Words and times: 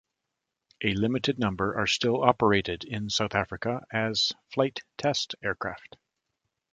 A 0.83 0.95
limited 0.95 1.37
number 1.37 1.77
are 1.79 1.85
still 1.85 2.23
operated 2.23 2.83
in 2.83 3.11
South 3.11 3.35
Africa 3.35 3.85
as 3.91 4.33
flight 4.51 4.79
test 4.97 5.35
aircraft. 5.43 5.95